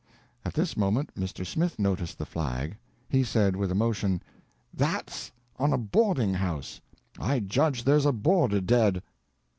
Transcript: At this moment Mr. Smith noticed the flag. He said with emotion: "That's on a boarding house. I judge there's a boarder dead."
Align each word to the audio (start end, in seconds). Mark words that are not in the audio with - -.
At 0.43 0.55
this 0.55 0.75
moment 0.75 1.13
Mr. 1.13 1.45
Smith 1.45 1.77
noticed 1.77 2.17
the 2.17 2.25
flag. 2.25 2.75
He 3.07 3.23
said 3.23 3.55
with 3.55 3.69
emotion: 3.71 4.23
"That's 4.73 5.31
on 5.59 5.73
a 5.73 5.77
boarding 5.77 6.33
house. 6.33 6.81
I 7.19 7.39
judge 7.39 7.83
there's 7.83 8.07
a 8.07 8.11
boarder 8.11 8.61
dead." 8.61 9.03